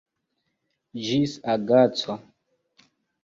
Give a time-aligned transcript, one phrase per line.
[1.09, 2.17] Ĝis agaco.